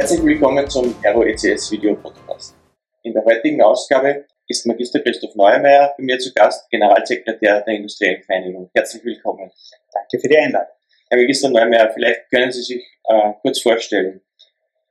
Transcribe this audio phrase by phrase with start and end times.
[0.00, 2.56] Herzlich willkommen zum Aero ECS Video Podcast.
[3.02, 8.22] In der heutigen Ausgabe ist Magister Christoph Neuermeier bei mir zu Gast, Generalsekretär der Industriellen
[8.22, 8.70] Vereinigung.
[8.72, 9.50] Herzlich willkommen.
[9.92, 10.74] Danke für die Einladung.
[11.10, 14.22] Herr Magister Neumeier, vielleicht können Sie sich äh, kurz vorstellen.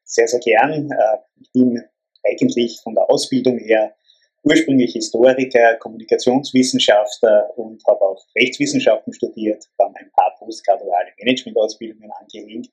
[0.03, 0.91] Sehr, sehr gern.
[0.91, 1.83] Äh, ich bin
[2.23, 3.95] eigentlich von der Ausbildung her
[4.43, 12.69] ursprünglich Historiker, Kommunikationswissenschaftler und habe auch Rechtswissenschaften studiert, dann ein paar postgraduale Managementausbildungen angehängt.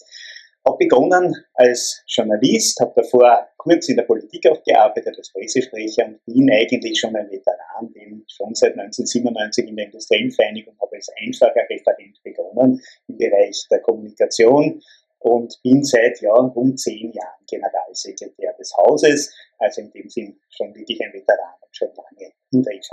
[0.66, 6.24] Habe begonnen als Journalist, habe davor kurz in der Politik auch gearbeitet als Pressesprecher und
[6.24, 11.08] bin eigentlich schon ein Veteran, bin schon seit 1997 in der Industriellen Vereinigung, habe als
[11.20, 14.82] einfacher Referent begonnen im Bereich der Kommunikation
[15.20, 20.74] und bin seit ja, rund zehn Jahren Generalsekretär des Hauses, also in dem Sinn schon
[20.74, 22.90] wirklich ein Veteran und schon lange in der IV.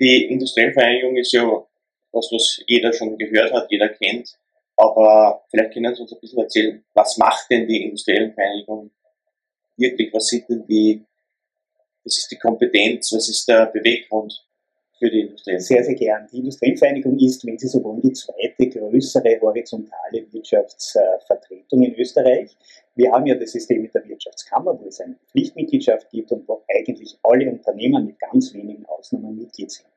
[0.00, 1.44] Die Industrielvereinigung ist ja
[2.12, 4.38] was, was jeder schon gehört hat, jeder kennt,
[4.78, 8.90] aber vielleicht können Sie uns ein bisschen erzählen, was macht denn die Industrielvereinigung
[9.76, 11.04] wirklich, was sind denn die,
[12.04, 14.48] was ist die Kompetenz, was ist der Beweggrund?
[14.98, 15.58] für die Industrie?
[15.58, 16.26] Sehr, sehr gern.
[16.32, 22.56] Die Industrievereinigung ist, wenn Sie so wollen, die zweite größere horizontale Wirtschaftsvertretung in Österreich.
[22.94, 26.62] Wir haben ja das System mit der Wirtschaftskammer, wo es eine Pflichtmitgliedschaft gibt und wo
[26.68, 29.88] eigentlich alle Unternehmen mit ganz wenigen Ausnahmen Mitglied sind.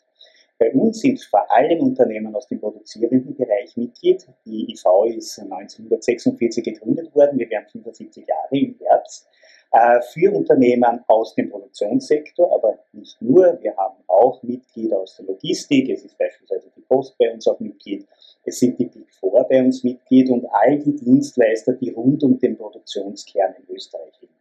[0.62, 4.28] Bei uns sind vor allem Unternehmen aus dem produzierenden Bereich Mitglied.
[4.46, 7.40] Die IV ist 1946 gegründet worden.
[7.40, 9.28] Wir werden 75 Jahre im Herbst.
[9.72, 13.58] Äh, für Unternehmen aus dem Produktionssektor, aber nicht nur.
[13.60, 15.90] Wir haben auch Mitglieder aus der Logistik.
[15.90, 18.06] Es ist beispielsweise die Post bei uns auch Mitglied.
[18.46, 22.38] Es sind die Big Four bei uns Mitglied und all die Dienstleister, die rund um
[22.38, 24.41] den Produktionskern in Österreich liegen.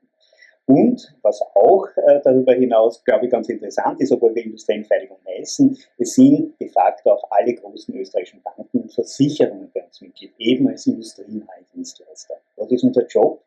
[0.71, 5.77] Und was auch äh, darüber hinaus, glaube ich, ganz interessant ist, obwohl wir Industrienvereinigung heißen,
[5.99, 10.69] es sind de facto auch alle großen österreichischen Banken und Versicherungen bei uns Mitglied, eben
[10.69, 12.35] als industrienahe Dienstleister.
[12.55, 13.43] Was ist unser Job?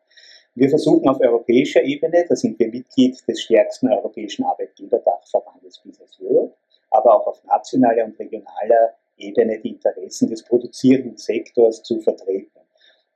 [0.54, 6.54] Wir versuchen auf europäischer Ebene, da sind wir Mitglied des stärksten europäischen Arbeitgeberdachverbandes Business Europe,
[6.90, 12.63] aber auch auf nationaler und regionaler Ebene die Interessen des produzierenden Sektors zu vertreten.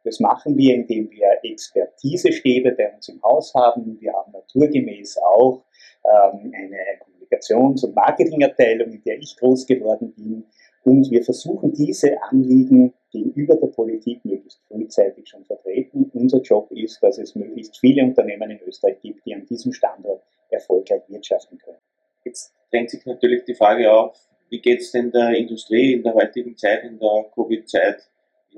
[0.04, 3.98] Das machen wir, indem wir Expertisestäbe bei uns im Haus haben.
[4.00, 5.64] Wir haben naturgemäß auch
[6.04, 10.44] ähm, eine Kommunikations- und Marketingabteilung, in der ich groß geworden bin.
[10.84, 16.10] Und wir versuchen diese Anliegen gegenüber der Politik möglichst frühzeitig schon vertreten.
[16.14, 20.22] Unser Job ist, dass es möglichst viele Unternehmen in Österreich gibt, die an diesem Standort
[20.50, 21.78] erfolgreich wirtschaften können.
[22.24, 24.16] Jetzt drängt sich natürlich die Frage auf,
[24.50, 28.08] wie geht es denn der Industrie in der heutigen Zeit, in der Covid-Zeit?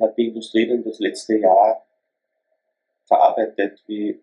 [0.01, 1.85] Hat die Industrie denn das letzte Jahr
[3.05, 3.83] verarbeitet?
[3.87, 4.21] Wie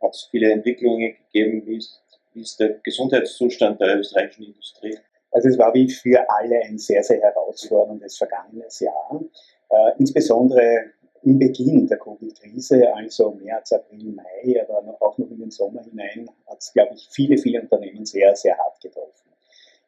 [0.00, 1.66] hat es viele Entwicklungen gegeben?
[1.66, 2.02] Wie ist,
[2.34, 4.98] wie ist der Gesundheitszustand der österreichischen Industrie?
[5.32, 9.20] Also es war wie für alle ein sehr, sehr herausforderndes vergangenes Jahr.
[9.68, 10.92] Äh, insbesondere
[11.22, 16.28] im Beginn der Covid-Krise, also März, April, Mai, aber auch noch in den Sommer hinein,
[16.46, 19.29] hat es, glaube ich, viele, viele Unternehmen sehr, sehr hart getroffen.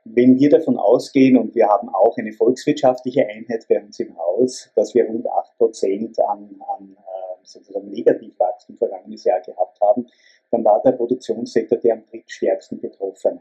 [0.04, 4.70] Wenn wir davon ausgehen, und wir haben auch eine volkswirtschaftliche Einheit bei uns im Haus,
[4.74, 10.06] dass wir rund 8% an, an äh, sozusagen Negativwachstum vergangenes Jahr gehabt haben,
[10.50, 13.40] dann war der Produktionssektor der am drittstärksten betroffene.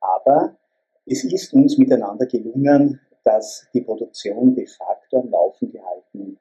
[0.00, 0.56] Aber
[1.06, 6.38] es ist uns miteinander gelungen, dass die Produktion de facto am Laufen gehalten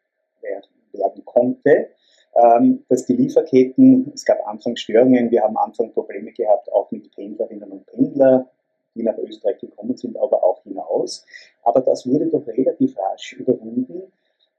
[0.92, 1.90] werden konnte,
[2.36, 7.10] ähm, dass die Lieferketten, es gab Anfang Störungen, wir haben Anfang Probleme gehabt, auch mit
[7.16, 8.46] Pendlerinnen und Pendlern,
[8.96, 11.26] die nach Österreich gekommen sind, aber auch hinaus.
[11.64, 14.12] Aber das wurde doch relativ rasch überwunden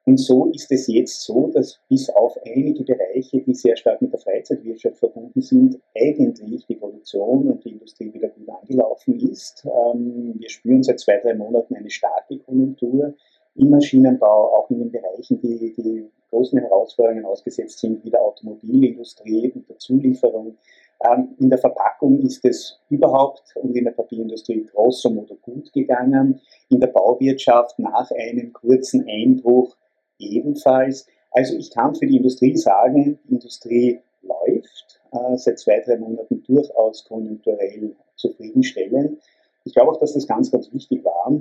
[0.09, 4.13] und so ist es jetzt so, dass bis auf einige Bereiche, die sehr stark mit
[4.13, 9.67] der Freizeitwirtschaft verbunden sind, eigentlich die Produktion und die Industrie wieder gut angelaufen ist.
[9.67, 13.15] Ähm, wir spüren seit zwei, drei Monaten eine starke Konjunktur
[13.57, 19.51] im Maschinenbau, auch in den Bereichen, die, die großen Herausforderungen ausgesetzt sind, wie der Automobilindustrie
[19.57, 20.57] und der Zulieferung.
[21.05, 26.41] Ähm, in der Verpackung ist es überhaupt und in der Papierindustrie grosso modo gut gegangen.
[26.69, 29.77] In der Bauwirtschaft nach einem kurzen Einbruch
[30.19, 31.07] ebenfalls.
[31.31, 36.43] Also ich kann für die Industrie sagen, die Industrie läuft äh, seit zwei, drei Monaten
[36.45, 39.19] durchaus konjunkturell zufriedenstellend.
[39.65, 41.33] Ich glaube auch, dass das ganz, ganz wichtig war,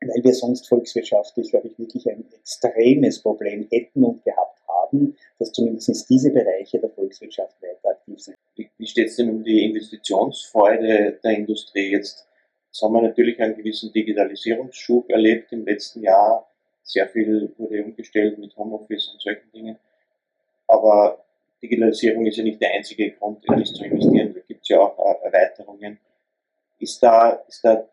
[0.00, 5.52] weil wir sonst volkswirtschaftlich, glaube ich, wirklich ein extremes Problem hätten und gehabt haben, dass
[5.52, 8.36] zumindest diese Bereiche der Volkswirtschaft weiter aktiv sind.
[8.56, 12.26] Wie, wie steht es denn um die Investitionsfreude der Industrie jetzt?
[12.66, 16.46] Jetzt haben wir natürlich einen gewissen Digitalisierungsschub erlebt im letzten Jahr
[16.82, 19.78] sehr viel wurde umgestellt mit Homeoffice und solchen Dingen.
[20.66, 21.24] Aber
[21.62, 24.34] Digitalisierung ist ja nicht der einzige Grund, in das zu investieren.
[24.34, 25.98] Da gibt es ja auch äh, Erweiterungen.
[26.78, 27.86] Ist da, ist da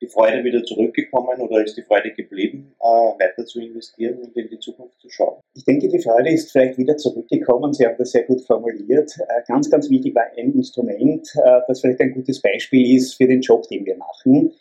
[0.00, 4.48] die Freude wieder zurückgekommen oder ist die Freude geblieben, äh, weiter zu investieren und in
[4.48, 5.40] die Zukunft zu schauen?
[5.54, 7.72] Ich denke, die Freude ist vielleicht wieder zurückgekommen.
[7.72, 9.12] Sie haben das sehr gut formuliert.
[9.28, 13.26] Äh, ganz, ganz wichtig war ein Instrument, äh, das vielleicht ein gutes Beispiel ist für
[13.26, 14.52] den Job, den wir machen.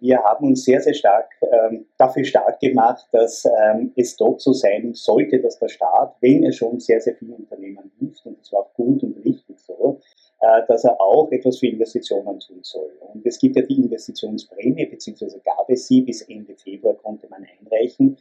[0.00, 4.52] Wir haben uns sehr, sehr stark ähm, dafür stark gemacht, dass ähm, es doch so
[4.52, 8.52] sein sollte, dass der Staat, wenn er schon sehr, sehr vielen Unternehmen hilft, und das
[8.52, 10.00] war auch gut und richtig so,
[10.40, 12.92] äh, dass er auch etwas für Investitionen tun soll.
[13.12, 17.44] Und es gibt ja die Investitionsprämie, beziehungsweise gab es sie, bis Ende Februar konnte man
[17.44, 18.16] einreichen,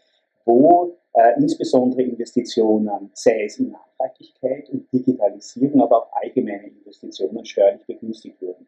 [0.46, 7.86] wo äh, insbesondere Investitionen, sei es in Nachhaltigkeit und Digitalisierung, aber auch allgemeine Investitionen steuerlich
[7.86, 8.66] begünstigt wurden.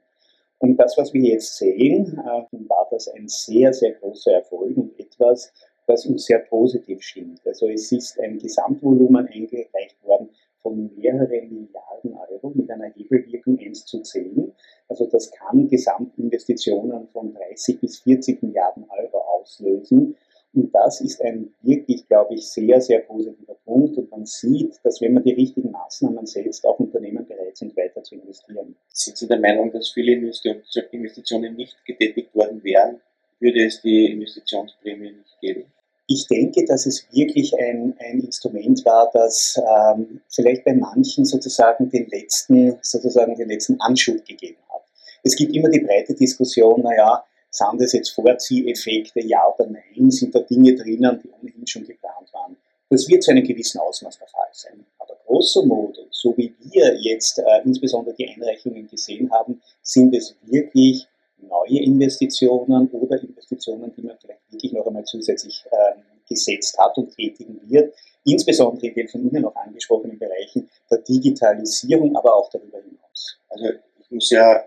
[0.60, 5.00] Und das, was wir jetzt sehen, äh, war das ein sehr, sehr großer Erfolg und
[5.00, 5.52] etwas,
[5.88, 7.42] das uns sehr positiv stimmt.
[7.46, 10.30] Also es ist ein Gesamtvolumen eingereicht worden
[10.62, 14.52] von mehreren Milliarden Euro mit einer Hebelwirkung 1 zu 10.
[14.88, 20.16] Also das kann Gesamtinvestitionen von 30 bis 40 Milliarden Euro auslösen.
[20.60, 23.98] Und das ist ein wirklich, glaube ich, sehr, sehr positiver Punkt.
[23.98, 28.04] Und man sieht, dass wenn man die richtigen Maßnahmen setzt, auch Unternehmen bereit sind, weiter
[28.04, 28.76] zu investieren.
[28.92, 33.00] Sind Sie der Meinung, dass viele Investitionen nicht getätigt worden wären,
[33.40, 35.64] würde es die Investitionsprämie nicht geben?
[36.08, 41.90] Ich denke, dass es wirklich ein, ein Instrument war, das ähm, vielleicht bei manchen sozusagen
[41.90, 44.82] den letzten, sozusagen den letzten Anschub gegeben hat.
[45.24, 50.12] Es gibt immer die breite Diskussion, naja, sind das jetzt Vorzieheffekte, ja oder nein?
[50.12, 52.58] Sind da Dinge drinnen, die ohnehin schon geplant waren?
[52.90, 54.86] Das wird zu einem gewissen Ausmaß der Fall sein.
[54.98, 60.36] Aber grosso modo, so wie wir jetzt äh, insbesondere die Einreichungen gesehen haben, sind es
[60.44, 61.08] wirklich
[61.38, 67.16] neue Investitionen oder Investitionen, die man vielleicht wirklich noch einmal zusätzlich ähm, gesetzt hat und
[67.16, 67.94] tätigen wird,
[68.26, 73.38] insbesondere in den von Ihnen noch angesprochenen Bereichen der Digitalisierung, aber auch darüber hinaus.
[73.50, 73.66] Also
[74.00, 74.64] ich muss ja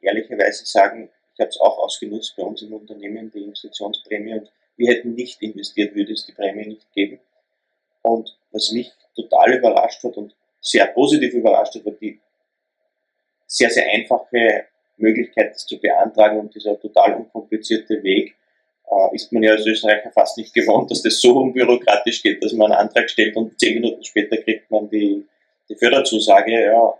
[0.00, 1.10] ehrlicherweise sagen,
[1.48, 6.12] es auch ausgenutzt bei uns im Unternehmen, die Investitionsprämie, und wir hätten nicht investiert, würde
[6.12, 7.18] es die Prämie nicht geben.
[8.02, 12.20] Und was mich total überrascht hat und sehr positiv überrascht hat, war die
[13.46, 14.66] sehr, sehr einfache
[14.96, 18.36] Möglichkeit, das zu beantragen und dieser total unkomplizierte Weg,
[18.90, 22.52] äh, ist man ja als Österreicher fast nicht gewohnt, dass das so unbürokratisch geht, dass
[22.52, 25.26] man einen Antrag stellt und zehn Minuten später kriegt man die,
[25.68, 26.64] die Förderzusage.
[26.64, 26.94] Ja,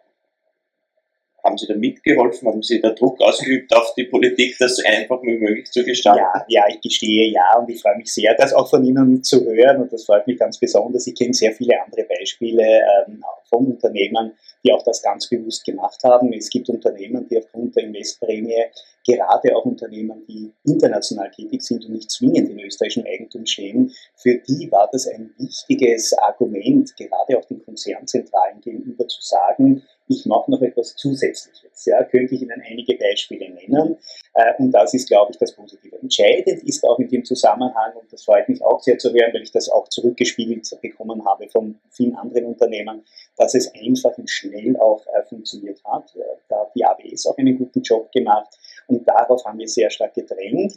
[1.44, 2.48] haben Sie da mitgeholfen?
[2.48, 6.20] Haben Sie da Druck ausgeübt auf die Politik, das so einfach wie möglich zu gestalten?
[6.20, 9.44] Ja, ja, ich gestehe ja und ich freue mich sehr, das auch von Ihnen zu
[9.44, 11.06] hören und das freut mich ganz besonders.
[11.06, 12.62] Ich kenne sehr viele andere Beispiele
[13.06, 14.32] ähm, von Unternehmen,
[14.64, 16.32] die auch das ganz bewusst gemacht haben.
[16.32, 18.64] Es gibt Unternehmen, die aufgrund der Investprämie,
[19.06, 24.36] gerade auch Unternehmen, die international tätig sind und nicht zwingend in österreichischem Eigentum stehen, für
[24.36, 30.50] die war das ein wichtiges Argument, gerade auch den Konzernzentralen gegenüber zu sagen, ich mache
[30.50, 31.86] noch etwas Zusätzliches.
[31.86, 33.96] Ja, könnte ich Ihnen einige Beispiele nennen.
[34.34, 35.96] Äh, und das ist, glaube ich, das Positive.
[36.02, 39.42] Entscheidend ist auch in dem Zusammenhang, und das freut mich auch sehr zu hören, weil
[39.42, 43.04] ich das auch zurückgespiegelt bekommen habe von vielen anderen Unternehmen,
[43.36, 46.14] dass es einfach und schnell auch äh, funktioniert hat.
[46.16, 48.58] Äh, da hat die ABS auch einen guten Job gemacht
[48.88, 50.76] und darauf haben wir sehr stark gedrängt.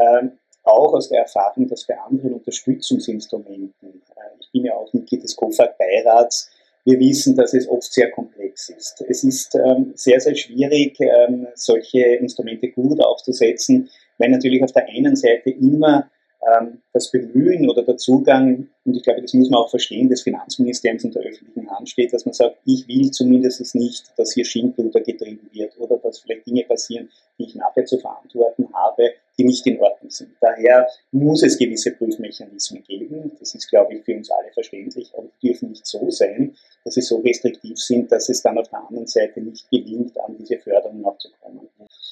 [0.00, 4.02] Ähm, auch aus der Erfahrung, dass bei anderen Unterstützungsinstrumenten,
[4.40, 6.50] ich bin ja auch Mitglied des COFAG-Beirats,
[6.84, 9.04] wir wissen, dass es oft sehr komplex ist.
[9.08, 13.88] Es ist ähm, sehr, sehr schwierig, ähm, solche Instrumente gut aufzusetzen,
[14.18, 16.10] weil natürlich auf der einen Seite immer
[16.42, 20.22] ähm, das Bemühen oder der Zugang, und ich glaube, das muss man auch verstehen, des
[20.22, 24.44] Finanzministeriums und der öffentlichen Hand steht, dass man sagt, ich will zumindest nicht, dass hier
[24.44, 29.44] Schindluder getrieben wird oder dass vielleicht Dinge passieren, die ich nachher zu verantworten habe, die
[29.44, 30.30] nicht in Ordnung sind.
[30.40, 33.32] Daher muss es gewisse Prüfmechanismen geben.
[33.38, 36.94] Das ist, glaube ich, für uns alle verständlich, aber die dürfen nicht so sein, dass
[36.94, 40.58] sie so restriktiv sind, dass es dann auf der anderen Seite nicht gelingt, an diese
[40.58, 41.68] Förderung auch zu kommen.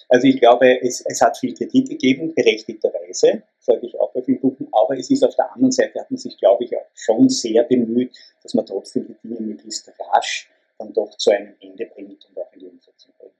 [0.08, 4.40] Also ich glaube, es, es hat viel Kritik gegeben, berechtigterweise, sage ich auch bei vielen
[4.40, 7.28] Punkten, aber es ist auf der anderen Seite, hat man sich, glaube ich, auch schon
[7.28, 12.24] sehr bemüht, dass man trotzdem die Dinge möglichst rasch dann doch zu einem Ende bringt
[12.28, 13.34] und auch in die Umsetzung bringt.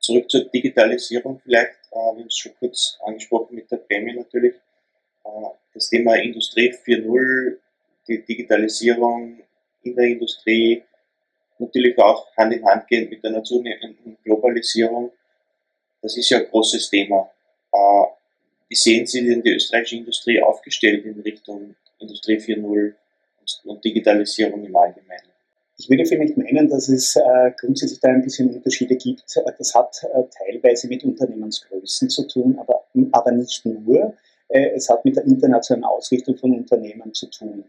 [0.00, 4.54] Zurück zur Digitalisierung vielleicht, äh, wir haben es schon kurz angesprochen mit der Prämie natürlich.
[5.24, 5.28] Äh,
[5.72, 7.56] das Thema Industrie 4.0,
[8.06, 9.40] die Digitalisierung
[9.82, 10.82] in der Industrie,
[11.58, 15.10] natürlich auch Hand in Hand gehend mit einer zunehmenden Globalisierung.
[16.02, 17.30] Das ist ja ein großes Thema.
[17.72, 18.04] Äh,
[18.74, 22.92] wie sehen Sie denn die österreichische Industrie aufgestellt in Richtung Industrie 4.0
[23.64, 25.28] und Digitalisierung im Allgemeinen?
[25.78, 29.22] Ich würde vielleicht meinen, dass es äh, grundsätzlich da ein bisschen Unterschiede gibt.
[29.58, 34.14] Das hat äh, teilweise mit Unternehmensgrößen zu tun, aber, aber nicht nur.
[34.48, 37.64] Äh, es hat mit der internationalen Ausrichtung von Unternehmen zu tun.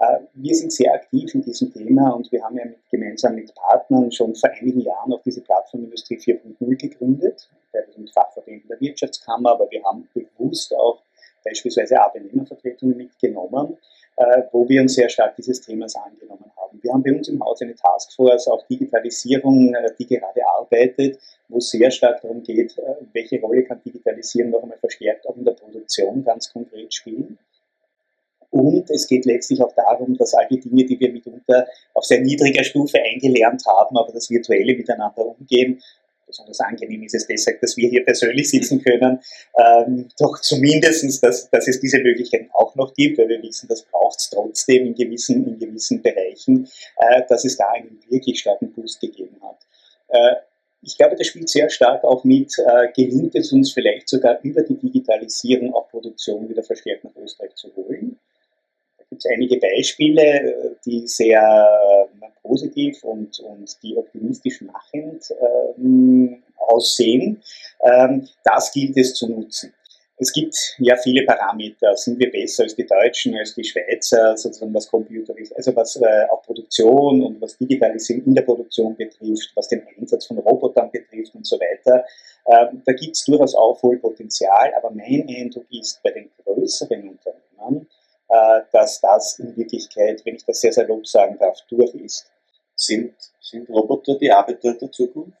[0.00, 3.54] Äh, wir sind sehr aktiv in diesem Thema und wir haben ja mit, gemeinsam mit
[3.54, 7.48] Partnern schon vor einigen Jahren auch diese Plattform Industrie 4.0 gegründet,
[7.96, 11.02] mit Fachverbänden der Wirtschaftskammer, aber wir haben bewusst auch
[11.44, 13.76] beispielsweise Arbeitnehmervertretungen mitgenommen,
[14.16, 16.78] äh, wo wir uns sehr stark dieses Themas angenommen haben.
[16.82, 21.58] Wir haben bei uns im Haus eine Taskforce, auch Digitalisierung, äh, die gerade arbeitet, wo
[21.58, 22.74] es sehr stark darum geht,
[23.12, 27.38] welche Rolle kann Digitalisierung noch einmal verstärkt auch in der Produktion ganz konkret spielen.
[28.50, 32.20] Und es geht letztlich auch darum, dass all die Dinge, die wir mitunter auf sehr
[32.20, 35.80] niedriger Stufe eingelernt haben, aber das virtuelle Miteinander umgehen,
[36.30, 39.20] besonders angenehm ist es deshalb, dass wir hier persönlich sitzen können,
[39.58, 43.82] ähm, doch zumindest, dass, dass es diese Möglichkeiten auch noch gibt, weil wir wissen, das
[43.82, 48.72] braucht es trotzdem in gewissen, in gewissen Bereichen, äh, dass es da einen wirklich starken
[48.72, 49.58] Boost gegeben hat.
[50.08, 50.36] Äh,
[50.82, 54.62] ich glaube, das spielt sehr stark auch mit, äh, gelingt es uns vielleicht sogar über
[54.62, 58.19] die Digitalisierung auch Produktion wieder verstärkt nach Österreich zu holen
[59.26, 65.32] einige Beispiele, die sehr äh, positiv und, und die optimistisch machend
[65.78, 67.42] ähm, aussehen.
[67.82, 69.72] Ähm, das gilt es zu nutzen.
[70.22, 71.96] Es gibt ja viele Parameter.
[71.96, 75.96] Sind wir besser als die Deutschen, als die Schweizer, sozusagen was Computer ist, also was
[75.96, 80.90] äh, auch Produktion und was Digitalisierung in der Produktion betrifft, was den Einsatz von Robotern
[80.90, 82.04] betrifft und so weiter.
[82.46, 87.86] Ähm, da gibt es durchaus Aufholpotenzial, aber mein Eindruck ist, bei den größeren Unternehmen,
[88.72, 92.30] dass das in Wirklichkeit, wenn ich das sehr salopp sagen darf, durch ist.
[92.76, 95.36] Sind, sind Roboter die Arbeiter der Zukunft?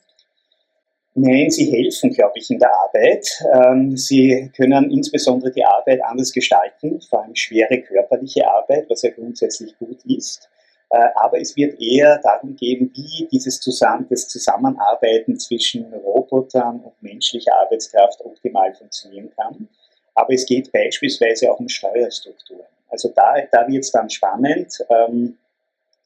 [1.14, 3.26] Nein, sie helfen, glaube ich, in der Arbeit.
[3.52, 9.10] Ähm, sie können insbesondere die Arbeit anders gestalten, vor allem schwere körperliche Arbeit, was ja
[9.10, 10.48] grundsätzlich gut ist.
[10.90, 17.02] Äh, aber es wird eher darum gehen, wie dieses Zusammen das Zusammenarbeiten zwischen Robotern und
[17.02, 19.68] menschlicher Arbeitskraft optimal funktionieren kann.
[20.14, 22.66] Aber es geht beispielsweise auch um Steuerstrukturen.
[22.90, 25.38] Also da, da wird es dann spannend, ähm,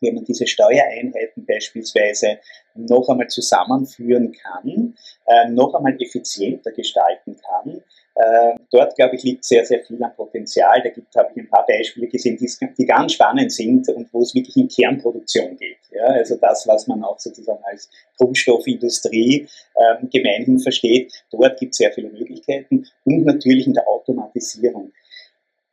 [0.01, 2.39] wenn man diese Steuereinheiten beispielsweise
[2.75, 4.95] noch einmal zusammenführen kann,
[5.27, 7.83] äh, noch einmal effizienter gestalten kann.
[8.17, 10.81] Äh, dort, glaube ich, liegt sehr, sehr viel an Potenzial.
[10.83, 14.35] Da gibt, habe ich ein paar Beispiele gesehen, die, ganz spannend sind und wo es
[14.35, 15.79] wirklich in Kernproduktion geht.
[15.91, 16.05] Ja?
[16.05, 21.25] Also das, was man auch sozusagen als Grundstoffindustrie ähm, gemeinhin versteht.
[21.33, 24.93] Dort gibt es sehr viele Möglichkeiten und natürlich in der Automatisierung.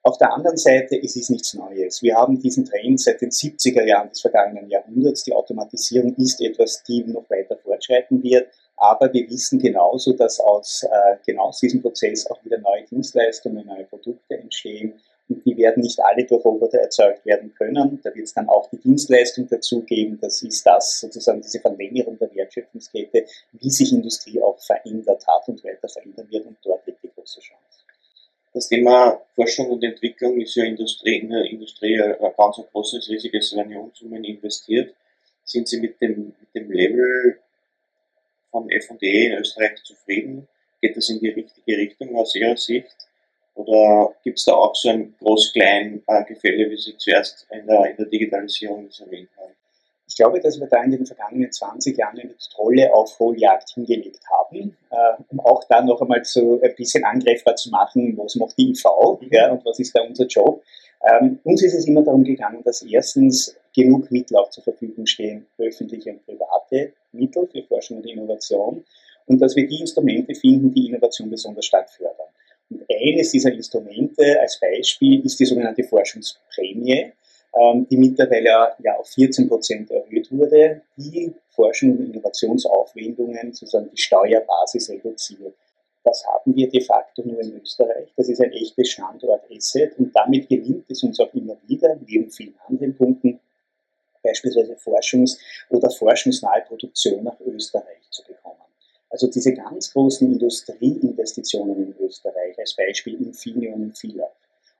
[0.03, 2.01] Auf der anderen Seite ist es nichts Neues.
[2.01, 5.25] Wir haben diesen Trend seit den 70er Jahren des vergangenen Jahrhunderts.
[5.25, 8.48] Die Automatisierung ist etwas, die noch weiter fortschreiten wird.
[8.77, 13.63] Aber wir wissen genauso, dass aus äh, genau aus diesem Prozess auch wieder neue Dienstleistungen,
[13.67, 15.00] neue Produkte entstehen.
[15.29, 18.00] Und die werden nicht alle durch Roboter erzeugt werden können.
[18.03, 20.17] Da wird es dann auch die Dienstleistung dazu geben.
[20.20, 25.63] Das ist das sozusagen diese Verlängerung der Wertschöpfungskette, wie sich Industrie auch verändert hat und
[25.63, 26.48] weiter verändern wird.
[26.48, 27.61] Und dort liegt die große Chance.
[28.53, 33.55] Das Thema Forschung und Entwicklung ist ja Industrie, in der Industrie ein ganz großes, riesiges,
[33.55, 34.93] werden ja Unsummen investiert.
[35.46, 37.39] Sind Sie mit dem, mit dem Level
[38.51, 40.50] von F&E in Österreich zufrieden?
[40.81, 42.93] Geht das in die richtige Richtung aus Ihrer Sicht?
[43.55, 48.05] Oder gibt es da auch so ein Groß-Klein-Gefälle, wie Sie zuerst in der, in der
[48.08, 49.53] Digitalisierung das erwähnt haben?
[50.22, 54.78] Ich glaube, dass wir da in den vergangenen 20 Jahren eine tolle Aufholjagd hingelegt haben,
[54.92, 54.96] äh,
[55.30, 58.84] um auch da noch einmal so ein bisschen angreifbar zu machen, was macht die IV
[59.20, 59.30] mhm.
[59.32, 60.62] ja, und was ist da unser Job.
[61.04, 65.48] Ähm, uns ist es immer darum gegangen, dass erstens genug Mittel auch zur Verfügung stehen,
[65.58, 68.86] öffentliche und private Mittel für Forschung und Innovation,
[69.25, 72.28] und dass wir die Instrumente finden, die Innovation besonders stark fördern.
[72.70, 77.12] Und eines dieser Instrumente als Beispiel ist die sogenannte Forschungsprämie,
[77.53, 84.89] die mittlerweile ja auf 14 Prozent erhöht wurde, die Forschung und Innovationsaufwendungen, sozusagen die Steuerbasis
[84.89, 85.53] reduziert.
[86.03, 88.10] Das haben wir de facto nur in Österreich.
[88.15, 92.55] Das ist ein echtes Standort-Asset und damit gelingt es uns auch immer wieder, neben vielen
[92.67, 93.39] anderen Punkten,
[94.24, 95.38] beispielsweise Forschungs-
[95.70, 98.55] oder forschungsnahe Produktion nach Österreich zu bekommen.
[99.10, 104.31] Also diese ganz großen Industrieinvestitionen in Österreich, als Beispiel Infineon und Philips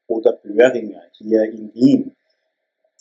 [0.08, 2.16] oder Böhringer hier in Wien,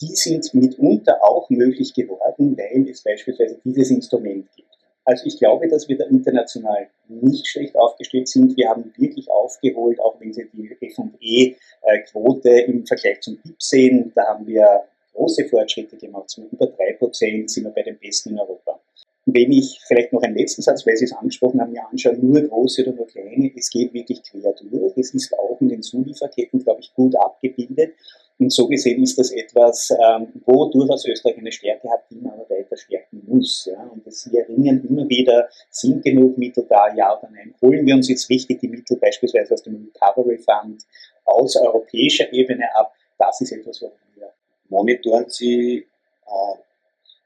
[0.00, 4.68] die sind mitunter auch möglich geworden, weil es beispielsweise dieses Instrument gibt.
[5.04, 8.56] Also ich glaube, dass wir da international nicht schlecht aufgestellt sind.
[8.56, 14.12] Wir haben wirklich aufgeholt, auch wenn Sie die F&E-Quote im Vergleich zum BIP sehen.
[14.14, 16.30] Da haben wir große Fortschritte gemacht.
[16.30, 18.80] Zum über 3% sind wir bei den Besten in Europa.
[19.26, 22.40] Wenn ich vielleicht noch einen letzten Satz, weil Sie es angesprochen haben, mir anschaue, nur
[22.42, 24.96] große oder nur kleine, es geht wirklich quer durch.
[24.96, 27.94] Es ist auch in den Zulieferketten, glaube ich, gut abgebildet.
[28.40, 32.32] Und so gesehen ist das etwas, ähm, wo durchaus Österreich eine Stärke hat, die man
[32.32, 33.68] aber weiter stärken muss.
[33.70, 33.82] Ja.
[33.82, 37.54] Und sie erringen immer wieder, sind genug Mittel da, ja oder nein.
[37.60, 40.82] Holen wir uns jetzt richtig die Mittel beispielsweise aus dem Recovery Fund
[41.26, 42.94] aus europäischer Ebene ab.
[43.18, 44.32] Das ist etwas, worum wir
[44.70, 45.86] monitoren Sie
[46.26, 46.58] äh,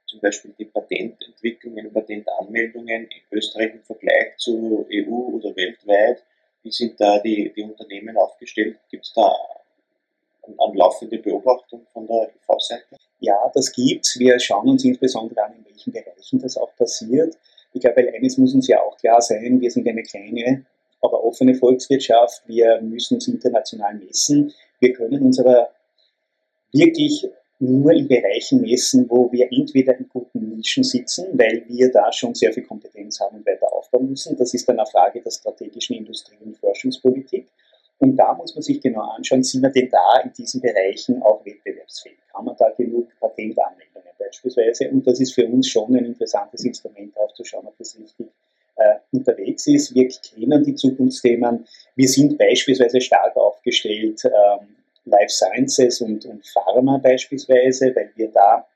[0.08, 6.24] zum Beispiel die Patententwicklungen, Patentanmeldungen in Österreich im Vergleich zu EU oder weltweit?
[6.64, 8.80] Wie sind da die, die Unternehmen aufgestellt?
[8.90, 9.32] Gibt es da
[10.46, 12.96] eine laufende Beobachtung von der EV-Seite?
[13.20, 14.18] Ja, das gibt's.
[14.18, 17.36] Wir schauen uns insbesondere an, in welchen Bereichen das auch passiert.
[17.72, 20.64] Ich glaube, weil eines muss uns ja auch klar sein, wir sind eine kleine,
[21.00, 22.42] aber offene Volkswirtschaft.
[22.46, 24.52] Wir müssen uns international messen.
[24.80, 25.70] Wir können uns aber
[26.72, 27.26] wirklich
[27.60, 32.34] nur in Bereichen messen, wo wir entweder in guten Nischen sitzen, weil wir da schon
[32.34, 34.36] sehr viel Kompetenz haben und weiter aufbauen müssen.
[34.36, 37.46] Das ist dann eine Frage der strategischen Industrie- und Forschungspolitik.
[37.98, 41.44] Und da muss man sich genau anschauen, sind wir denn da in diesen Bereichen auch
[41.44, 42.18] wettbewerbsfähig?
[42.34, 44.90] Haben wir da genug Patentanmeldungen beispielsweise?
[44.90, 48.26] Und das ist für uns schon ein interessantes Instrument, darauf zu schauen, ob das richtig
[48.76, 49.94] äh, unterwegs ist.
[49.94, 51.66] Wir kennen die Zukunftsthemen.
[51.94, 58.66] Wir sind beispielsweise stark aufgestellt, ähm, Life Sciences und, und Pharma beispielsweise, weil wir da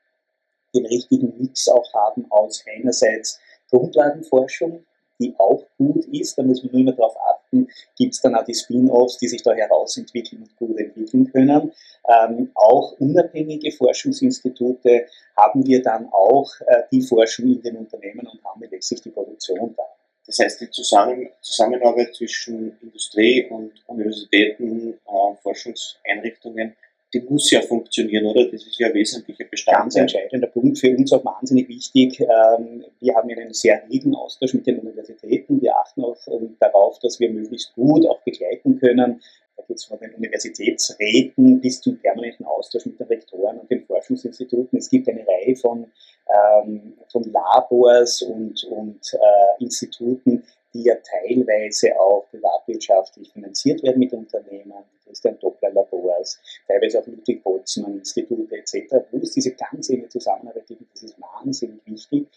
[0.73, 4.85] den richtigen Mix auch haben aus einerseits Grundlagenforschung,
[5.19, 6.37] die auch gut ist.
[6.37, 9.41] Da muss man nur immer darauf achten, gibt es dann auch die Spin-offs, die sich
[9.41, 11.71] da herausentwickeln und gut entwickeln können.
[12.07, 18.43] Ähm, auch unabhängige Forschungsinstitute haben wir dann auch äh, die Forschung in den Unternehmen und
[18.43, 19.83] haben letztlich die Produktion da.
[20.25, 26.75] Das heißt, die Zusammen Zusammenarbeit zwischen Industrie und Universitäten, äh, Forschungseinrichtungen
[27.13, 28.45] die muss ja funktionieren, oder?
[28.45, 29.83] Das ist ja ein wesentlicher Bestandteil.
[29.83, 32.19] Ganz entscheidender Punkt, für uns auch wahnsinnig wichtig.
[32.19, 35.61] Ähm, wir haben einen sehr regen Austausch mit den Universitäten.
[35.61, 39.21] Wir achten auch ähm, darauf, dass wir möglichst gut auch begleiten können.
[39.57, 43.83] Da geht es von den Universitätsräten bis zum permanenten Austausch mit den Rektoren und den
[43.83, 44.77] Forschungsinstituten.
[44.77, 45.87] Es gibt eine Reihe von,
[46.29, 54.13] ähm, von Labors und, und äh, Instituten, die ja teilweise auch privatwirtschaftlich finanziert werden mit
[54.13, 54.73] Unternehmen,
[55.05, 60.65] Christian Doppler Labors, teilweise auch Ludwig Boltzmann Institute etc., wo es diese ganz enge Zusammenarbeit
[60.93, 62.27] das ist wahnsinnig wichtig.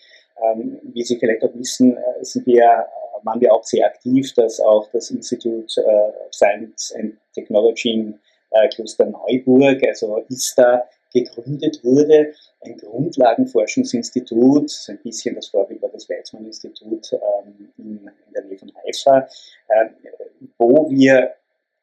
[0.43, 4.33] Ähm, wie Sie vielleicht auch wissen, äh, sind wir, äh, waren wir auch sehr aktiv,
[4.35, 8.19] dass auch das Institute of äh, Science and Technology in
[8.51, 16.09] äh, Kloster Neuburg, also ISTA, gegründet wurde, ein Grundlagenforschungsinstitut, ein bisschen das Vorbild war das
[16.09, 19.29] Weizmann-Institut ähm, in, der Nähe von Haifa,
[19.69, 19.91] äh,
[20.59, 21.35] wo wir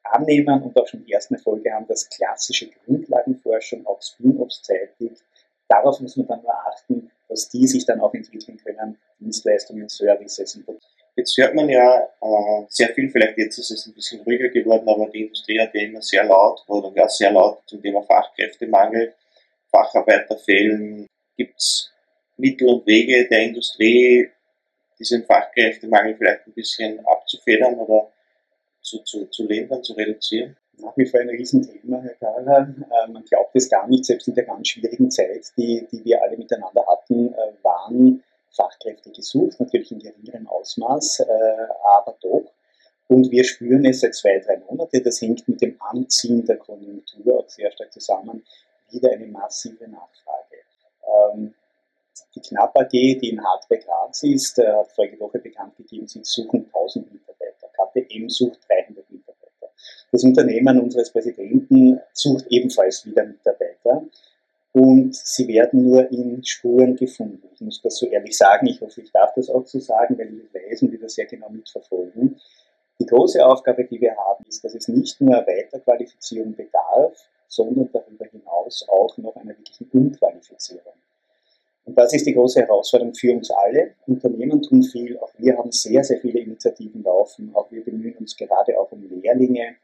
[0.04, 5.22] annehmen und auch schon die ersten Erfolge haben, dass klassische Grundlagenforschung auch Spin-offs zeitigt.
[5.68, 10.56] Darauf muss man dann nur achten, dass die sich dann auch entwickeln können, Dienstleistungen, Services
[10.56, 10.66] und
[11.16, 14.88] Jetzt hört man ja äh, sehr viel, vielleicht jetzt ist es ein bisschen ruhiger geworden,
[14.88, 19.14] aber die Industrie hat ja immer sehr laut oder gar sehr laut zum Thema Fachkräftemangel,
[19.70, 21.06] Facharbeiter fehlen.
[21.36, 21.90] Gibt es
[22.36, 24.30] Mittel und Wege der Industrie,
[24.98, 28.10] diesen Fachkräftemangel vielleicht ein bisschen abzufedern oder
[28.82, 30.56] zu, zu, zu lindern, zu reduzieren?
[30.78, 32.74] Nach wie vor ein Riesenthema, Herr Kahler.
[32.78, 36.22] Äh, man glaubt es gar nicht, selbst in der ganz schwierigen Zeit, die, die wir
[36.22, 38.22] alle miteinander hatten, äh, waren
[38.60, 41.24] Fachkräfte gesucht, natürlich in geringerem Ausmaß, äh,
[41.96, 42.52] aber doch.
[43.08, 45.02] Und wir spüren es seit zwei, drei Monaten.
[45.02, 48.44] Das hängt mit dem Anziehen der Konjunktur auch sehr stark zusammen.
[48.90, 50.56] Wieder eine massive Nachfrage.
[51.34, 51.54] Ähm,
[52.34, 56.66] die Knapp AG, die in Hardware Graz ist, hat vorige Woche bekannt gegeben, sie suchen
[56.66, 57.68] 1000 Mitarbeiter.
[57.72, 59.72] KTM sucht 300 Mitarbeiter.
[60.12, 64.04] Das Unternehmen unseres Präsidenten sucht ebenfalls wieder Mitarbeiter
[64.72, 67.48] und sie werden nur in Spuren gefunden.
[67.52, 70.32] Ich muss das so ehrlich sagen, ich hoffe, ich darf das auch so sagen, weil
[70.32, 72.40] ich weiß und wir das sehr genau mitverfolgen.
[73.00, 78.26] Die große Aufgabe, die wir haben, ist, dass es nicht nur Weiterqualifizierung bedarf, sondern darüber
[78.26, 80.92] hinaus auch noch einer wirklichen Umqualifizierung.
[81.84, 83.94] Und das ist die große Herausforderung für uns alle.
[84.06, 88.36] Unternehmen tun viel, auch wir haben sehr, sehr viele Initiativen laufen, auch wir bemühen uns
[88.36, 89.76] gerade auch um Lehrlinge.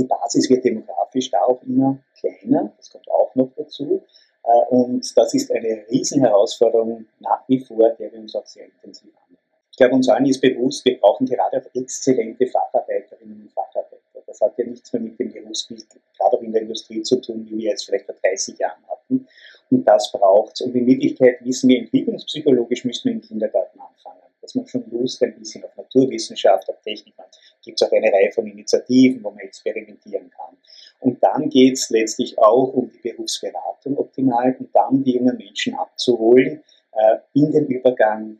[0.00, 4.02] Die Basis wird demografisch da auch immer kleiner, das kommt auch noch dazu.
[4.44, 9.10] Äh, und das ist eine Riesenherausforderung nach wie vor, der wir uns auch sehr intensiv
[9.14, 9.38] annehmen.
[9.70, 14.22] Ich glaube, uns allen ist bewusst, wir brauchen gerade auch exzellente Facharbeiterinnen und Facharbeiter.
[14.26, 15.86] Das hat ja nichts mehr mit dem Berufsbild,
[16.16, 19.26] gerade auch in der Industrie zu tun, wie wir jetzt vielleicht vor 30 Jahren hatten.
[19.70, 20.62] Und das braucht es.
[20.62, 24.29] Und in Wirklichkeit wissen wir, entwicklungspsychologisch müssen wir im Kindergarten anfangen.
[24.42, 27.38] Dass man schon Lust ein bisschen auf Naturwissenschaft, auf Technik hat.
[27.62, 30.56] Gibt es auch eine Reihe von Initiativen, wo man experimentieren kann.
[31.00, 35.74] Und dann geht es letztlich auch um die Berufsberatung optimal und dann die jungen Menschen
[35.74, 38.38] abzuholen äh, in den Übergang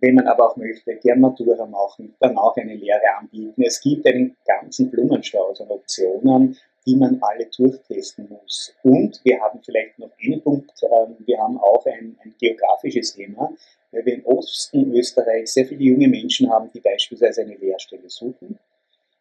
[0.00, 3.62] wenn man aber auch möchte, gern Matura machen, dann auch eine Lehre anbieten.
[3.62, 8.74] Es gibt einen ganzen Blumenstrauß an Optionen, die man alle durchtesten muss.
[8.82, 13.52] Und wir haben vielleicht noch einen Punkt, ähm, wir haben auch ein, ein geografisches Thema,
[13.94, 18.58] weil wir im Osten Österreich sehr viele junge Menschen haben, die beispielsweise eine Lehrstelle suchen,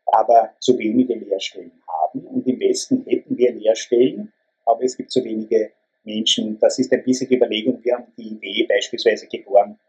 [0.07, 2.21] aber zu wenige Lehrstellen haben.
[2.27, 4.33] Und im Westen hätten wir Lehrstellen,
[4.65, 5.71] aber es gibt zu wenige
[6.03, 6.59] Menschen.
[6.59, 7.83] Das ist ein bisschen die Überlegung.
[7.83, 9.79] Wir haben die Idee beispielsweise geboren,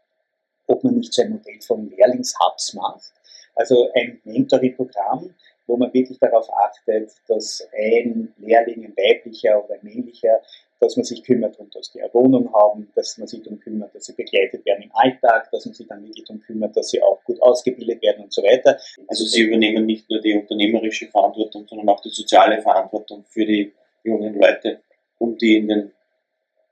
[0.67, 3.13] ob man nicht so ein Modell von Lehrlingshubs macht.
[3.55, 5.33] Also ein Mentoring-Programm,
[5.67, 10.41] wo man wirklich darauf achtet, dass ein Lehrling, ein weiblicher oder ein männlicher,
[10.79, 13.95] dass man sich kümmert darum, dass die eine Wohnung haben, dass man sich darum kümmert,
[13.95, 17.01] dass sie begleitet werden im Alltag, dass man sich dann wirklich darum kümmert, dass sie
[17.01, 18.77] auch gut ausgebildet werden und so weiter.
[19.07, 23.71] Also Sie übernehmen nicht nur die unternehmerische Verantwortung, sondern auch die soziale Verantwortung für die
[24.03, 24.79] jungen Leute,
[25.17, 25.91] um die in den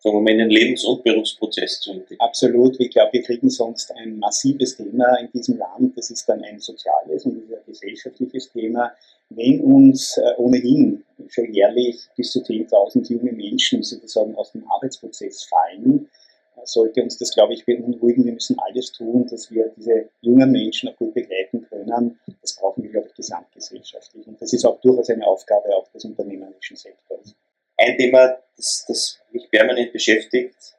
[0.04, 2.20] sagen wir mal, in den Lebens- und Berufsprozess zu entwickeln.
[2.20, 2.78] Absolut.
[2.80, 5.98] Ich glaube, wir kriegen sonst ein massives Thema in diesem Land.
[5.98, 8.92] Das ist dann ein soziales und ein gesellschaftliches Thema.
[9.30, 15.44] Wenn uns äh, ohnehin schon jährlich bis zu 10.000 junge Menschen sozusagen aus dem Arbeitsprozess
[15.44, 16.10] fallen,
[16.56, 18.26] äh, sollte uns das, glaube ich, beunruhigen.
[18.26, 22.20] Wir müssen alles tun, dass wir diese jungen Menschen auch gut begleiten können.
[22.42, 24.28] Das brauchen wir, glaube ich, gesamtgesellschaftlich.
[24.28, 27.36] Und das ist auch durchaus eine Aufgabe auch des unternehmerischen Sektors
[27.84, 30.76] ein Thema, das, das mich permanent beschäftigt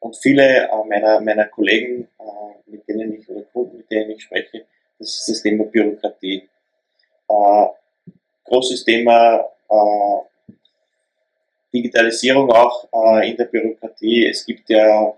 [0.00, 4.22] und viele äh, meiner, meiner Kollegen, äh, mit denen ich oder Kunden, mit denen ich
[4.22, 4.64] spreche,
[4.98, 6.48] das ist das Thema Bürokratie.
[8.48, 10.54] Großes Thema äh,
[11.72, 14.26] Digitalisierung auch äh, in der Bürokratie.
[14.26, 15.14] Es gibt ja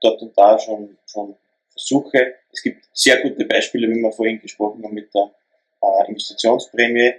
[0.00, 1.36] dort und da schon, schon
[1.70, 2.34] Versuche.
[2.52, 5.30] Es gibt sehr gute Beispiele, wie wir vorhin gesprochen haben mit der
[5.82, 7.14] äh, Investitionsprämie.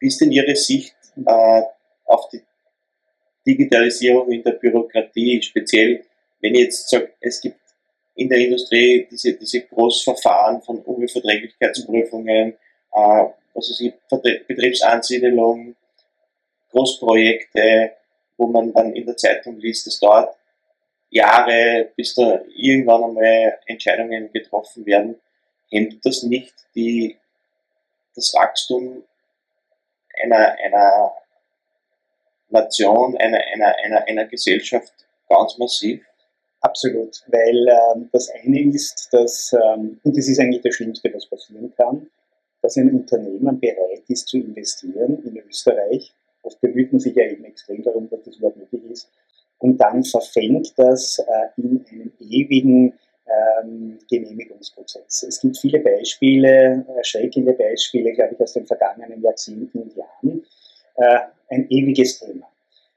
[0.00, 1.62] Wie ist denn Ihre Sicht äh,
[2.04, 2.42] auf die
[3.46, 6.04] Digitalisierung in der Bürokratie, speziell
[6.40, 7.58] wenn ich jetzt sage, es gibt
[8.16, 12.54] in der Industrie diese, diese Großverfahren von Umweltverträglichkeitsprüfungen,
[12.92, 13.24] äh,
[13.54, 13.82] was ist
[14.46, 15.76] Betriebsansiedelung,
[16.70, 17.92] Großprojekte,
[18.36, 20.36] wo man dann in der Zeitung liest, es dauert
[21.10, 25.20] Jahre, bis da irgendwann einmal Entscheidungen getroffen werden,
[25.70, 27.16] hemmt das nicht die,
[28.16, 29.04] das Wachstum
[30.22, 31.12] einer, einer
[32.48, 34.92] Nation, einer, einer, einer, einer Gesellschaft
[35.28, 36.04] ganz massiv?
[36.60, 41.26] Absolut, weil ähm, das eine ist, dass, ähm, und das ist eigentlich das Schlimmste, was
[41.26, 42.10] passieren kann,
[42.64, 46.14] dass ein Unternehmen bereit ist zu investieren in Österreich.
[46.40, 49.10] Oft bemüht man sich ja eben extrem darum, dass das überhaupt möglich ist.
[49.58, 52.94] Und dann verfängt das äh, in einem ewigen
[53.26, 55.24] ähm, Genehmigungsprozess.
[55.24, 60.42] Es gibt viele Beispiele, erschreckende Beispiele, glaube ich, aus den vergangenen Jahrzehnten und Jahren,
[60.96, 61.18] äh,
[61.50, 62.48] ein ewiges Thema.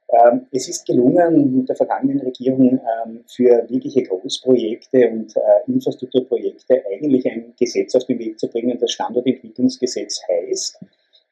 [0.09, 6.81] Ähm, es ist gelungen, mit der vergangenen Regierung ähm, für wirkliche Großprojekte und äh, Infrastrukturprojekte
[6.89, 10.79] eigentlich ein Gesetz auf den Weg zu bringen, das Standortentwicklungsgesetz heißt,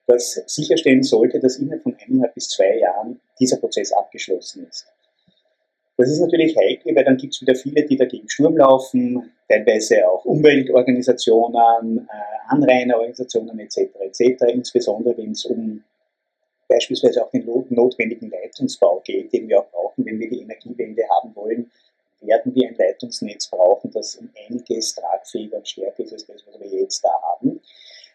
[0.08, 4.86] das sicherstellen sollte, dass innerhalb von eineinhalb bis zwei Jahren dieser Prozess abgeschlossen ist.
[5.98, 10.08] Das ist natürlich heikel, weil dann gibt es wieder viele, die dagegen Sturm laufen, teilweise
[10.10, 13.92] auch Umweltorganisationen, äh, Anrainerorganisationen etc.
[14.02, 15.82] etc., insbesondere wenn es um
[16.67, 21.36] beispielsweise auch den notwendigen Leitungsbau geht, den wir auch brauchen, wenn wir die Energiewende haben
[21.36, 21.71] wollen,
[22.21, 26.60] werden wir ein Leitungsnetz brauchen, das um einiges tragfähiger und stärker ist als das, was
[26.60, 27.62] wir jetzt da haben.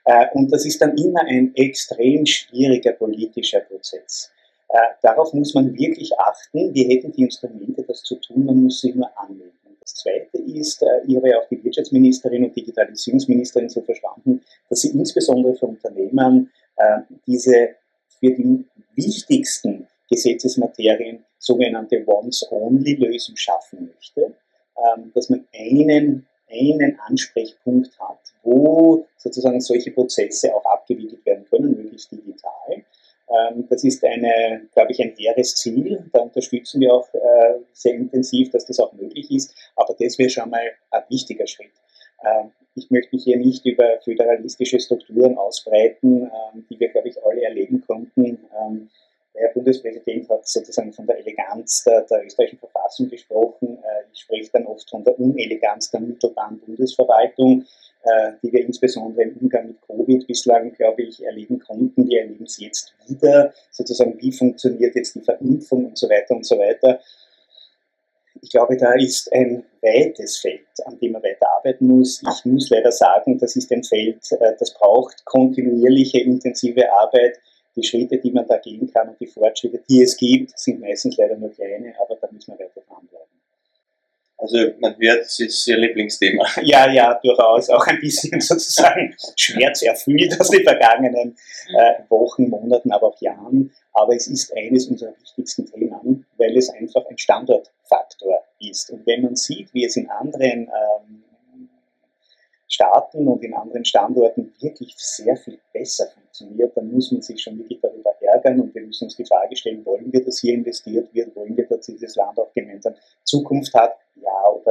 [0.04, 4.30] Äh, und das ist dann immer ein extrem schwieriger politischer Prozess.
[4.68, 6.74] Äh, darauf muss man wirklich achten.
[6.74, 9.52] Wir hätten die Instrumente, das zu tun, man muss sie nur anwenden.
[9.80, 14.80] Das Zweite ist, äh, ich habe ja auch die Wirtschaftsministerin und Digitalisierungsministerin so verstanden, dass
[14.80, 16.50] sie insbesondere für Unternehmen
[17.26, 17.74] diese
[18.20, 24.34] für die wichtigsten Gesetzesmaterien sogenannte Once-Only-Lösung schaffen möchte,
[24.76, 31.76] ähm, dass man einen, einen Ansprechpunkt hat, wo sozusagen solche Prozesse auch abgewickelt werden können,
[31.76, 32.84] möglichst digital.
[33.30, 36.10] Ähm, das ist eine, glaube ich, ein hehres Ziel.
[36.12, 39.54] Da unterstützen wir auch äh, sehr intensiv, dass das auch möglich ist.
[39.76, 41.70] Aber das wäre schon mal ein wichtiger Schritt.
[42.24, 47.22] Ähm, ich möchte mich hier nicht über föderalistische Strukturen ausbreiten, ähm, die wir, glaube ich,
[47.24, 48.24] alle erleben konnten.
[48.24, 48.88] Ähm,
[49.34, 53.78] der Herr Bundespräsident hat sozusagen von der Eleganz der, der österreichischen Verfassung gesprochen.
[53.78, 57.64] Äh, ich spreche dann oft von der Uneleganz der mittelbaren Bundesverwaltung,
[58.02, 62.08] äh, die wir insbesondere im Umgang mit Covid bislang, glaube ich, erleben konnten.
[62.08, 66.46] Wir erleben es jetzt wieder, sozusagen, wie funktioniert jetzt die Verimpfung und so weiter und
[66.46, 67.00] so weiter.
[68.42, 72.22] Ich glaube, da ist ein weites Feld, an dem man weiterarbeiten muss.
[72.22, 77.38] Ich muss leider sagen, das ist ein Feld, äh, das braucht kontinuierliche, intensive Arbeit.
[77.76, 81.16] Die Schritte, die man da gehen kann und die Fortschritte, die es gibt, sind meistens
[81.16, 83.29] leider nur kleine, aber da müssen wir weiter dranbleiben.
[84.40, 86.46] Also man hört, es ist Ihr Lieblingsthema.
[86.62, 87.68] Ja, ja, durchaus.
[87.70, 91.36] Auch ein bisschen sozusagen schmerzerfüllt aus den vergangenen
[91.76, 93.72] äh, Wochen, Monaten, aber auch Jahren.
[93.92, 98.90] Aber es ist eines unserer wichtigsten Themen, weil es einfach ein Standortfaktor ist.
[98.90, 101.24] Und wenn man sieht, wie es in anderen ähm,
[102.70, 107.58] Staaten und in anderen Standorten wirklich sehr viel besser funktioniert, dann muss man sich schon
[107.58, 111.12] wirklich darüber ärgern und wir müssen uns die Frage stellen, wollen wir, dass hier investiert
[111.12, 113.96] wird, wollen wir, dass dieses Land auch gemeinsam Zukunft hat,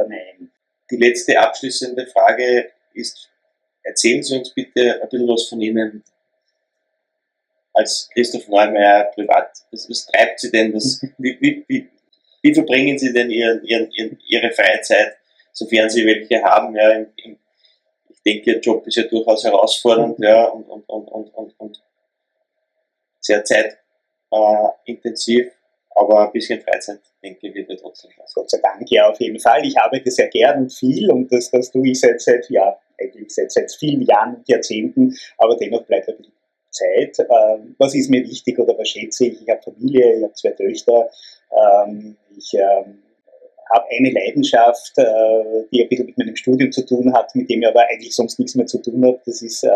[0.00, 0.50] oder nein.
[0.90, 3.30] Die letzte abschließende Frage ist,
[3.82, 6.02] erzählen Sie uns bitte ein bisschen was von Ihnen
[7.72, 9.52] als Christoph Neumeier privat.
[9.70, 10.74] Was, was treibt Sie denn?
[10.74, 11.88] Was, wie, wie, wie,
[12.42, 15.16] wie verbringen Sie denn Ihren, Ihren, Ihre Freizeit,
[15.52, 16.74] sofern Sie welche haben?
[16.74, 17.38] Ja, im, im,
[18.08, 21.82] ich denke, Ihr Job ist ja durchaus herausfordernd ja, und, und, und, und, und, und
[23.20, 25.50] sehr zeitintensiv, äh,
[25.94, 28.34] aber ein bisschen Freizeit, denke ich, wird ja trotzdem was.
[28.34, 29.64] Gott sei Dank, ja, auf jeden Fall.
[29.64, 33.30] Ich arbeite sehr gern und viel und das, das tue ich seit, seit, ja, eigentlich
[33.30, 36.32] seit, seit vielen Jahren und Jahrzehnten, aber dennoch bleibt ein bisschen
[36.70, 37.18] Zeit.
[37.18, 39.42] Ähm, was ist mir wichtig oder was schätze ich?
[39.42, 41.10] Ich habe Familie, ich habe zwei Töchter,
[41.50, 43.02] ähm, ich ähm,
[43.70, 47.62] habe eine Leidenschaft, äh, die ein bisschen mit meinem Studium zu tun hat, mit dem
[47.62, 49.20] ich aber eigentlich sonst nichts mehr zu tun habe.
[49.24, 49.70] Das ist äh,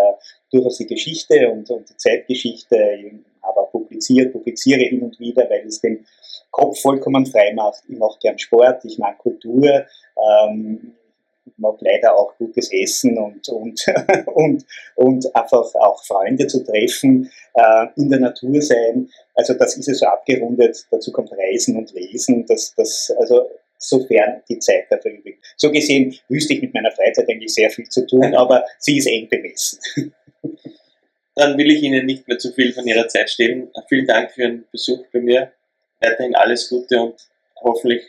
[0.50, 2.76] durchaus die Geschichte und, und die Zeitgeschichte.
[3.44, 6.06] Ich habe auch publiziert, publiziere hin und wieder, weil es den
[6.50, 7.82] Kopf vollkommen frei macht.
[7.88, 9.84] Ich mache gern Sport, ich mag Kultur.
[10.16, 10.94] Ähm,
[11.56, 13.84] mag leider auch gutes Essen und, und,
[14.34, 14.64] und,
[14.96, 19.10] und einfach auch Freunde zu treffen, äh, in der Natur sein.
[19.34, 20.86] Also das ist es so abgerundet.
[20.90, 22.46] Dazu kommt Reisen und Lesen.
[22.46, 25.38] Das, das, also sofern die Zeit dafür übrig.
[25.56, 29.06] So gesehen wüsste ich mit meiner Freizeit eigentlich sehr viel zu tun, aber sie ist
[29.06, 30.14] eng bemessen.
[31.34, 33.68] Dann will ich Ihnen nicht mehr zu viel von Ihrer Zeit stehlen.
[33.88, 35.52] Vielen Dank für Ihren Besuch bei mir.
[36.00, 37.14] Weiterhin alles Gute und
[37.56, 38.02] hoffentlich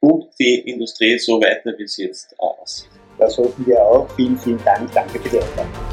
[0.00, 2.90] gut die Industrie so weiter, wie es jetzt aussieht.
[3.18, 4.08] Das hoffen wir auch.
[4.16, 4.90] Vielen, vielen Dank.
[4.92, 5.91] Danke für die Aufmerksamkeit.